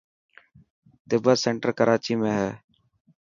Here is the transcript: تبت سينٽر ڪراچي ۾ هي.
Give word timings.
تبت 1.09 1.37
سينٽر 1.43 1.69
ڪراچي 1.77 2.13
۾ 2.21 2.23
هي. 2.39 2.49